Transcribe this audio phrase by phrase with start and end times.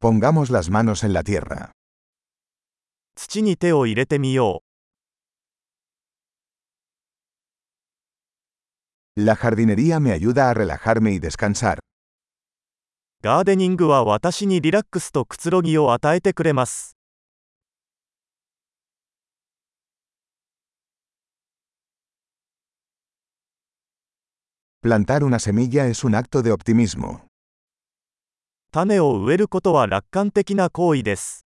[0.00, 1.71] Pongamos las manos en la tierra.
[3.15, 4.63] 土に手を入れてみよ
[9.17, 11.77] La jardinería me ayuda a relajarme y descansar.
[11.77, 11.81] う。
[13.21, 16.95] ガーデニングは私にリラックスとくつろぎを与えてくれます。
[24.81, 27.27] Plantar una semilla es un acto de optimismo.
[28.73, 31.45] 種を植えることは楽観的な行為です。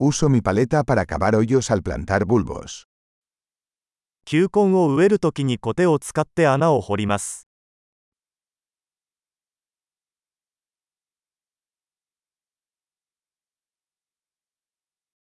[0.00, 2.86] Uso mi paleta para cavar hoyos al plantar bulbos.
[4.24, 7.46] 球根を植えるときにコテを使って穴を掘ります。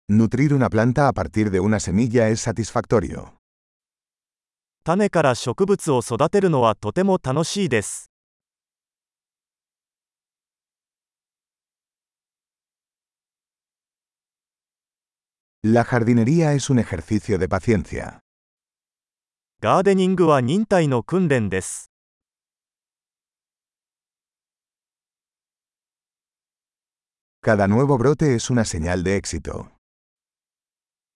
[0.08, 3.45] Nutrir una planta a partir de una semilla es satisfactorio.
[4.86, 8.12] 種から植物を育てるのはとても楽しいです。
[15.64, 18.20] La jardinería es un ejercicio de paciencia.
[19.60, 21.90] ガーデニングは忍耐の訓練です。
[27.42, 29.66] Cada nuevo brote es una señal de éxito.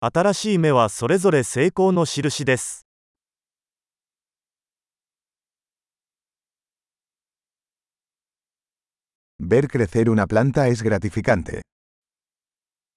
[0.01, 2.90] 新しい芽はそれぞれ成功の印です。
[9.51, 11.63] Ver crecer una planta es gratificante.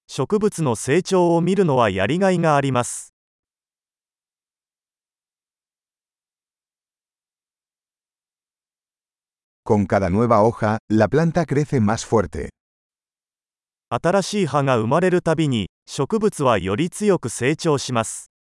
[0.06, 3.12] 植物の成長を見るのはやりがいがあります。
[9.64, 12.50] Con cada nueva hoja, la planta crece más fuerte.
[13.88, 18.33] 新しい葉が生まれるたびに、植物はより強く成長します。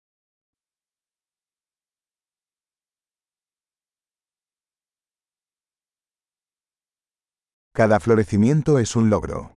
[7.72, 9.54] Cada florecimiento es un logro.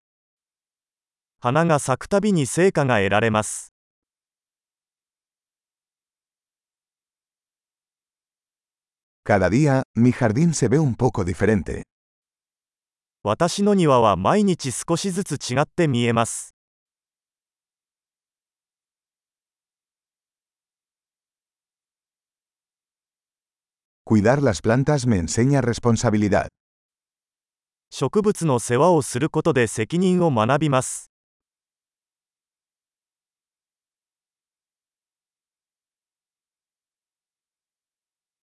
[1.41, 3.73] 花が咲くたびに成果が得られます。
[9.25, 11.85] Cada día, mi jardín se ve un poco diferente.
[13.23, 16.55] 私の庭は毎日少しずつ違って見えます。
[24.05, 26.49] Cuidar las plantas me enseña responsabilidad.
[27.90, 31.12] 植物の世話をすることで責任を学びます。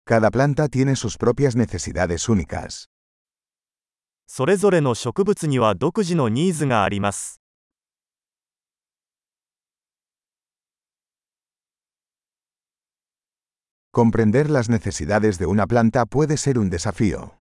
[0.07, 2.89] Cada planta tiene sus propias necesidades únicas.
[4.27, 7.41] それぞれの植物には独自のニーズがあります。
[13.93, 17.38] Comprender las necesidades de una planta puede ser un desafío.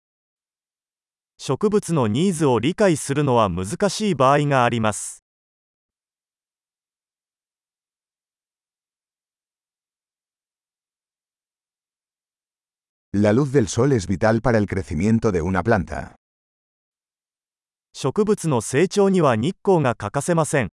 [1.40, 5.24] 植物のニーズを理解するのは難しい場合があります。
[13.14, 16.16] La luz del sol es vital para el crecimiento de una planta.
[17.94, 20.70] 植物の成長には日光が欠かせません。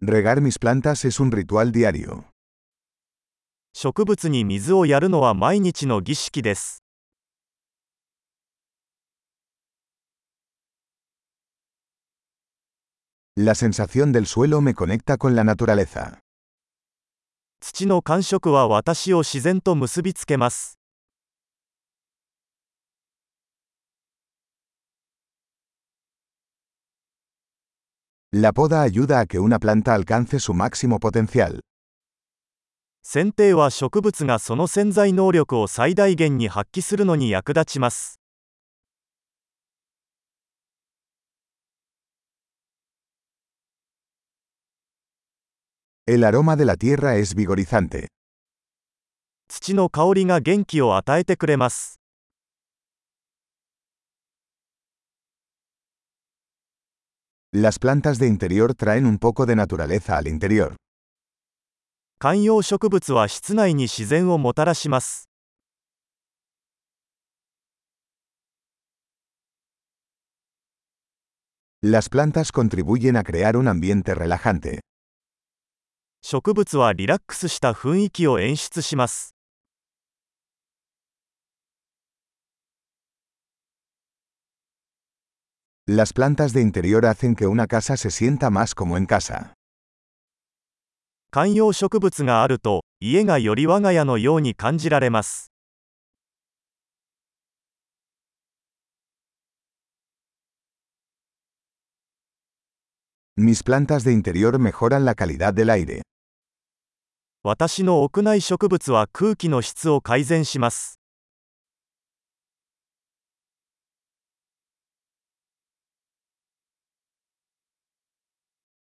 [0.00, 2.37] Regar mis plantas es un ritual diario.
[3.72, 6.82] 植物に水をやるのは毎日の儀式です。
[13.36, 16.18] La sensación del suelo me conecta con la naturaleza.
[17.60, 20.78] 土の感触は私を自然と結びつけます。
[28.32, 31.60] La poda ayuda a que una planta alcance su máximo potencial.
[33.10, 38.20] 剪定は植物がその潜在能力を最大限に発揮するのに役立ちます。
[46.06, 48.08] El aroma de la tierra es vigorizante.
[49.48, 51.98] 土の香りが元気を与えてくれます。
[57.54, 60.76] Las plantas de interior traen un poco de naturaleza al interior.
[62.20, 65.28] 観葉植物は室内に自然をもたらします。
[71.80, 74.80] Las plantas contribuyen a crear un ambiente relajante.
[76.20, 79.36] 植物はリラックスした雰囲気を演出します。
[85.86, 89.57] Las plantas de interior hacen que una casa se sienta más como en casa.
[91.30, 95.52] 観葉植物があると家がより我が家のように感じられます
[103.36, 106.02] Mis plantas de interior mejoran la calidad del aire.
[107.44, 110.97] 私の屋内植物は空気の質を改善します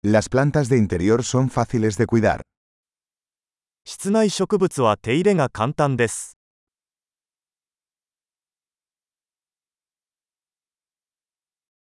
[0.04, 2.40] Las plantas de interior son fáciles de cuidar.
[3.84, 6.38] 室内植物は手入れが簡単です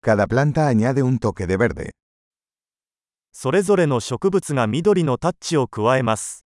[0.00, 1.90] Cada planta añade un toque de verde.
[3.32, 6.44] それぞれの植物が緑のタッチを加えます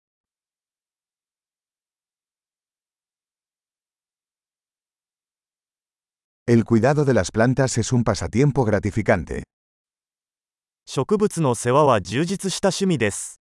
[6.45, 9.43] El cuidado de las plantas es un pasatiempo gratificante.
[10.90, 13.42] 植物の世話は充実した趣味です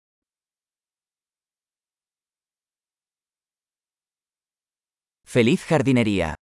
[5.25, 6.40] Feliz jardinería.